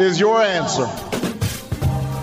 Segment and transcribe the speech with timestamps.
[0.00, 0.88] is your answer.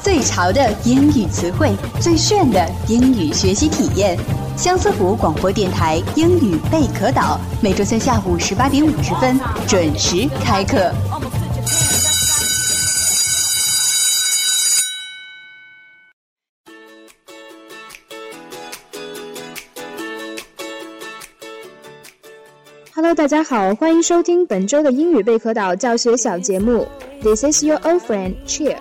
[0.01, 4.17] 最潮的英语词汇，最炫的英语学习体验。
[4.55, 10.91] 相思湖广播电台英语贝壳岛，每周三下午十八点五十分准时开课。
[22.97, 26.87] Hello，大家好，欢迎收听本周的英语贝壳岛教学小节目。
[27.21, 28.77] This is your old friend Cheer。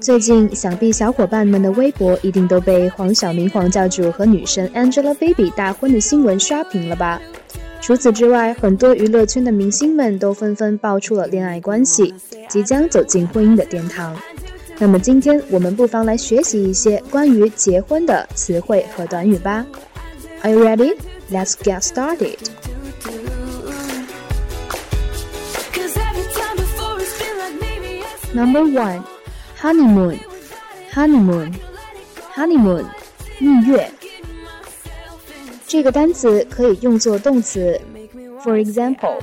[0.00, 7.20] 最近，想必小伙伴们的微博一定都被黄晓明黄教主和女神 Angelababy 大婚的新闻刷屏了吧？
[7.82, 12.14] 除此之外，很多娱乐圈的明星们都纷纷爆出了恋爱关系，
[12.48, 14.16] 即将走进婚姻的殿堂。
[14.79, 19.65] 那么今天我们不妨来学习一些关于结婚的词汇和短语吧。
[20.41, 20.95] Are you ready?
[21.31, 22.37] Let's get started.
[28.33, 29.01] Number one,
[29.61, 30.19] honeymoon,
[30.91, 31.53] honeymoon,
[32.35, 32.85] honeymoon，
[33.39, 33.89] 蜜月。
[35.65, 37.79] 这个单词可以用作动词。
[38.43, 39.21] For example,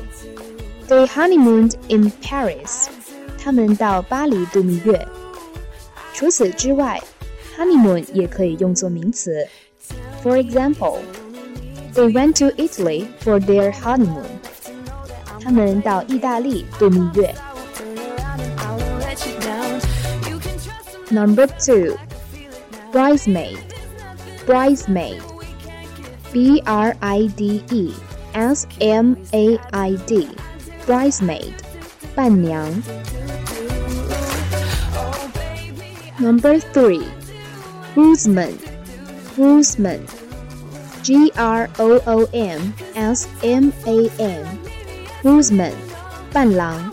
[0.89, 2.87] they honeymooned in Paris.
[3.39, 5.07] 他们到巴黎度蜜月。
[6.17, 7.01] 除此之外，
[7.59, 9.47] honeymoon 也可以用作名词。
[10.23, 10.99] For example,
[11.95, 14.27] they went to Italy for their honeymoon.
[15.43, 17.35] 他们到意大利度蜜月。
[21.11, 21.99] Number two,
[22.93, 23.59] bridesmaid,
[24.47, 25.21] bridesmaid,
[26.33, 27.95] b r i d e
[28.33, 30.29] s m a i d,
[30.87, 31.53] bridesmaid,
[32.15, 32.83] 伴娘。
[36.19, 37.07] Number three,
[37.95, 38.59] groomsman,
[39.35, 40.07] groomsman,
[41.03, 44.59] G R O O M S M A N,
[45.23, 45.75] groomsman,
[46.33, 46.93] 伴郎。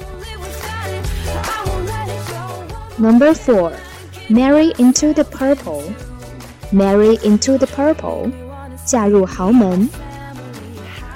[2.98, 3.72] Number four,
[4.30, 5.84] marry into the purple,
[6.72, 8.32] marry into the purple,
[8.86, 9.90] 嫁入豪门。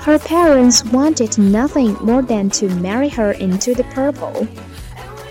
[0.05, 4.45] Her parents wanted nothing more than to marry her into the purple.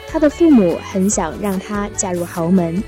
[0.07, 2.81] 她的父母很想让她嫁入豪门。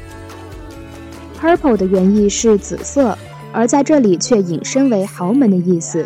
[1.40, 3.18] Purple 的原意是紫色，
[3.52, 6.06] 而在这里却引申为豪门的意思。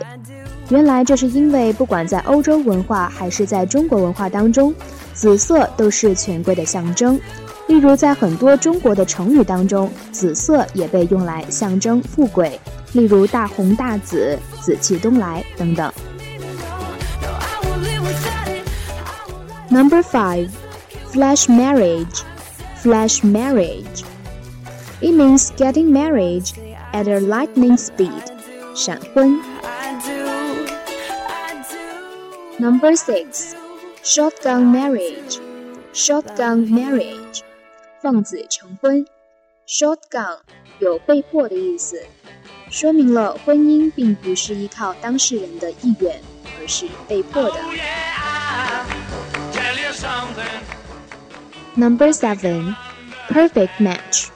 [0.70, 4.74] 原来这是因为不管在欧洲文化还是在中国文化当中，
[5.14, 7.20] 紫色都是权贵的象征。
[7.68, 12.60] 例如，在很多中国的成语当中，紫色也被用来象征富贵，
[12.92, 15.92] 例如大红大紫、紫气东来等等。
[19.70, 20.50] Number five.
[21.13, 22.25] Flash marriage.
[22.83, 24.05] Flash marriage.
[25.01, 26.51] It means getting married
[26.93, 28.23] at a lightning speed.
[28.75, 29.41] 闪婚。
[32.59, 33.55] Number six.
[34.03, 35.39] Shotgun marriage.
[35.93, 37.43] Shotgun marriage.
[38.01, 39.07] 放子成婚。
[39.67, 40.39] Shotgun
[40.79, 42.01] 有被迫的意思，
[42.71, 46.21] 说明了婚姻并不是依靠当事人的意愿，
[46.61, 47.57] 而是被迫的。
[51.77, 52.75] Number seven,
[53.29, 54.29] perfect match.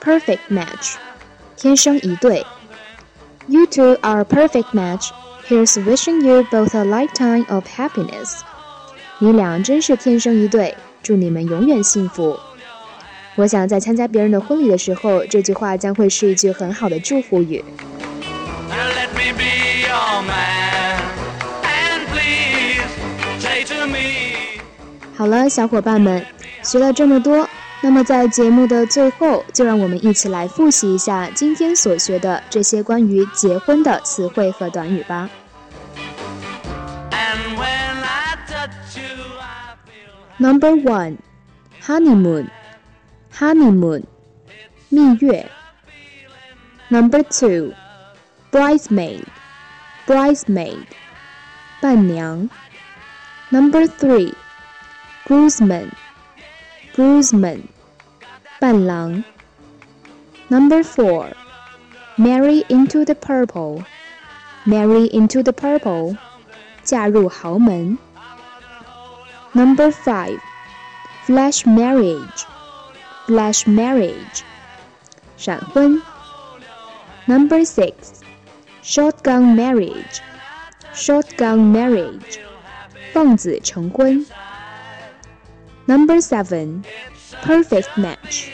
[0.00, 0.96] Perfect match.
[1.56, 2.44] 天生一对。
[3.46, 5.10] You two are a perfect match.
[5.48, 8.40] Here's wishing you both a lifetime of happiness.
[9.18, 12.38] 你俩真是天生一对，祝你们永远幸福。
[13.36, 17.64] 我想在参加别人的婚礼的时候，这句话将会是一句很好的祝福语。
[18.70, 21.00] Let me be your man,
[21.62, 22.82] and please
[23.40, 24.60] say to me.
[25.16, 26.24] 好了，小伙伴们，
[26.62, 27.48] 学了这么多，
[27.82, 35.30] 那么在节目的最后，就让我们一起来复习一下今天所学的这些关于结婚的词汇和短语吧。
[37.10, 41.18] And when I touch you, I feel Number one,
[41.82, 42.48] honeymoon,
[43.32, 44.04] honeymoon,
[44.88, 45.48] 蜜月。
[46.90, 47.74] Number two,
[48.50, 49.24] bridesmaid,
[50.06, 50.84] bridesmaid,
[51.80, 52.48] 伴娘。
[53.50, 54.34] Number three,
[55.26, 55.90] groomsman,
[56.94, 57.68] groomsman,
[58.60, 59.24] 伴郎。
[60.50, 61.32] Number four,
[62.16, 63.84] marry into the purple,
[64.66, 66.16] marry into the purple,
[66.82, 67.98] 嫁入豪门。
[69.54, 70.38] Number five,
[71.26, 72.46] flash marriage,
[73.26, 74.42] flash marriage,
[75.36, 76.02] 闪婚。
[77.26, 78.22] Number six,
[78.82, 80.20] shotgun marriage,
[80.94, 82.38] shotgun marriage,
[83.12, 84.24] 奉子成婚。
[85.87, 86.85] Number seven,
[87.41, 88.49] perfect match,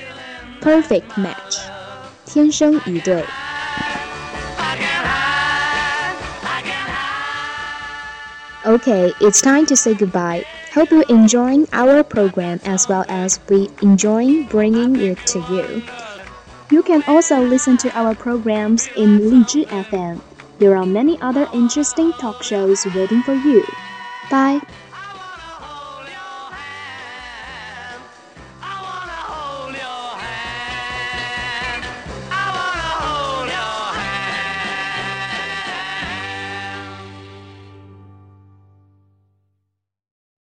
[0.61, 1.59] perfect match，
[2.25, 3.23] 天生一对。
[8.65, 10.43] Okay, it's time to say goodbye.
[10.73, 15.81] Hope you're enjoying our program as well as we enjoying bringing it to you.
[16.69, 20.21] You can also listen to our programs in Lizhi FM.
[20.59, 23.63] There are many other interesting talk shows waiting for you.
[24.29, 24.59] Bye.